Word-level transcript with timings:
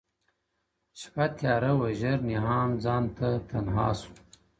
شپه 0.99 1.25
تیاره 1.37 1.71
وه 1.79 1.89
ژر 1.99 2.19
نیهام 2.29 2.71
ځانته 2.83 3.29
تنها 3.49 3.87
سو.! 3.99 4.11